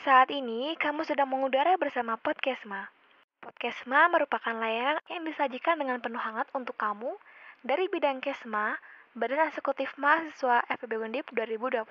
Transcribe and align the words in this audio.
Saat 0.00 0.32
ini 0.32 0.72
kamu 0.80 1.04
sedang 1.04 1.28
mengudara 1.28 1.76
bersama 1.76 2.16
Podcastma. 2.16 2.88
Podcastma 3.44 4.08
merupakan 4.08 4.56
layanan 4.56 4.96
yang 5.12 5.28
disajikan 5.28 5.76
dengan 5.76 6.00
penuh 6.00 6.16
hangat 6.16 6.48
untuk 6.56 6.72
kamu 6.80 7.20
dari 7.60 7.84
bidang 7.84 8.24
Kesma, 8.24 8.80
Badan 9.12 9.52
Eksekutif 9.52 9.92
Mahasiswa 10.00 10.64
FPB 10.72 11.04
Undip 11.04 11.28
2021. 11.36 11.84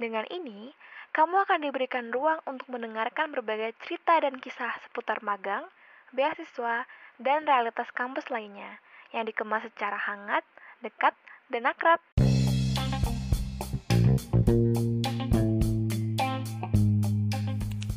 Dengan 0.00 0.24
ini, 0.32 0.72
kamu 1.12 1.44
akan 1.44 1.60
diberikan 1.60 2.08
ruang 2.08 2.40
untuk 2.48 2.64
mendengarkan 2.72 3.36
berbagai 3.36 3.76
cerita 3.84 4.16
dan 4.24 4.40
kisah 4.40 4.72
seputar 4.88 5.20
magang, 5.20 5.68
beasiswa, 6.16 6.88
dan 7.20 7.44
realitas 7.44 7.92
kampus 7.92 8.32
lainnya 8.32 8.80
yang 9.12 9.28
dikemas 9.28 9.60
secara 9.68 10.00
hangat, 10.00 10.40
dekat, 10.80 11.12
dan 11.52 11.68
akrab. 11.68 12.00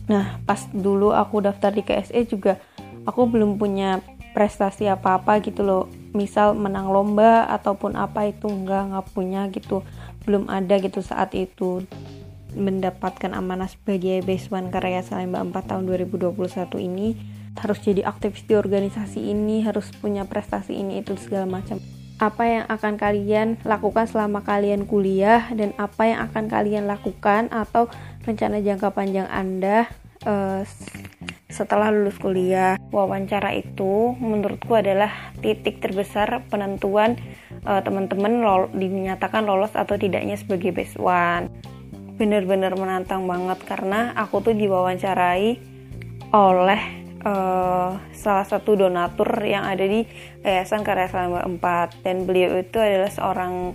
Nah, 0.05 0.37
pas 0.45 0.61
dulu 0.69 1.11
aku 1.11 1.41
daftar 1.41 1.73
di 1.73 1.81
KSE 1.81 2.29
juga 2.29 2.61
aku 3.05 3.25
belum 3.25 3.57
punya 3.57 4.01
prestasi 4.35 4.85
apa-apa 4.91 5.39
gitu 5.41 5.63
loh. 5.63 5.83
Misal 6.11 6.55
menang 6.55 6.91
lomba 6.91 7.47
ataupun 7.49 7.95
apa 7.95 8.29
itu 8.29 8.47
enggak 8.47 8.91
nggak 8.91 9.07
punya 9.15 9.47
gitu. 9.49 9.81
Belum 10.27 10.51
ada 10.51 10.75
gitu 10.77 10.99
saat 10.99 11.31
itu 11.33 11.83
mendapatkan 12.55 13.35
amanah 13.35 13.67
sebagai 13.67 14.23
One 14.47 14.71
Karya 14.71 15.03
Salemba 15.03 15.43
4 15.43 15.75
tahun 15.75 15.83
2021 15.91 16.31
ini 16.79 17.07
harus 17.55 17.79
jadi 17.83 18.03
aktivis 18.03 18.43
di 18.47 18.55
organisasi 18.55 19.31
ini, 19.31 19.63
harus 19.63 19.91
punya 19.95 20.27
prestasi 20.27 20.75
ini 20.75 20.99
itu 20.99 21.15
segala 21.15 21.47
macam. 21.47 21.79
Apa 22.15 22.43
yang 22.47 22.63
akan 22.71 22.95
kalian 22.95 23.59
lakukan 23.67 24.07
selama 24.07 24.39
kalian 24.39 24.87
kuliah 24.87 25.51
dan 25.51 25.75
apa 25.75 26.07
yang 26.07 26.19
akan 26.31 26.47
kalian 26.47 26.87
lakukan 26.87 27.51
atau 27.51 27.91
rencana 28.23 28.63
jangka 28.63 28.95
panjang 28.95 29.27
Anda 29.27 29.91
uh, 30.23 30.63
setelah 31.51 31.91
lulus 31.91 32.15
kuliah. 32.15 32.79
Wawancara 32.91 33.51
itu 33.55 34.15
menurutku 34.15 34.79
adalah 34.79 35.11
titik 35.43 35.83
terbesar 35.83 36.43
penentuan 36.47 37.19
uh, 37.67 37.83
teman-teman 37.83 38.43
lol 38.43 38.71
dinyatakan 38.71 39.43
lolos 39.43 39.75
atau 39.75 39.99
tidaknya 39.99 40.39
sebagai 40.39 40.71
best 40.71 40.95
one. 40.95 41.51
Bener-bener 42.15 42.71
menantang 42.79 43.27
banget 43.27 43.59
karena 43.67 44.15
aku 44.15 44.39
tuh 44.39 44.55
diwawancarai 44.55 45.59
oleh 46.31 47.04
uh, 47.25 47.97
salah 48.13 48.45
satu 48.45 48.77
donatur 48.77 49.27
yang 49.43 49.65
ada 49.65 49.83
di 49.83 50.05
Yayasan 50.45 50.85
Karya 50.85 51.09
Selama 51.09 51.43
4 51.43 52.05
dan 52.05 52.23
beliau 52.29 52.55
itu 52.61 52.77
adalah 52.77 53.09
seorang 53.09 53.73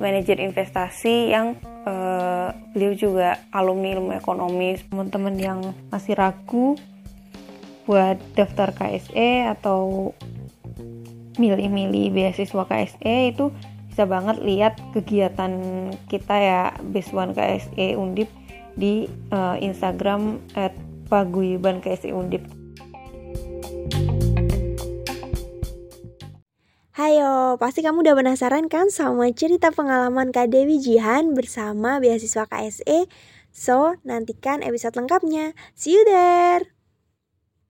manajer 0.00 0.40
investasi 0.40 1.32
yang 1.32 1.56
uh, 1.84 2.52
beliau 2.72 2.96
juga 2.96 3.40
alumni 3.52 3.96
ilmu 3.96 4.12
ekonomi. 4.16 4.80
Teman-teman 4.80 5.34
yang 5.36 5.60
masih 5.92 6.16
ragu 6.16 6.76
buat 7.86 8.18
daftar 8.34 8.74
KSE 8.74 9.46
atau 9.46 10.10
milih-milih 11.36 12.10
beasiswa 12.10 12.64
KSE 12.64 13.16
itu 13.30 13.52
bisa 13.92 14.04
banget 14.08 14.40
lihat 14.40 14.74
kegiatan 14.92 15.52
kita 16.08 16.34
ya 16.36 16.62
One 17.12 17.32
KSE 17.32 17.96
Undip 17.96 18.28
di 18.76 19.08
uh, 19.32 19.56
Instagram 19.56 20.42
paguyuban 21.08 21.80
KSE 21.80 22.12
Undip 22.12 22.44
Hayo, 26.96 27.60
pasti 27.60 27.84
kamu 27.84 28.00
udah 28.08 28.16
penasaran 28.16 28.72
kan 28.72 28.88
sama 28.88 29.28
cerita 29.36 29.68
pengalaman 29.68 30.32
Kak 30.32 30.48
Dewi 30.48 30.80
Jihan 30.80 31.36
bersama 31.36 32.00
beasiswa 32.00 32.48
KSE? 32.48 33.04
So, 33.52 34.00
nantikan 34.00 34.64
episode 34.64 34.96
lengkapnya. 34.96 35.52
See 35.76 35.92
you 35.92 36.08
there! 36.08 36.75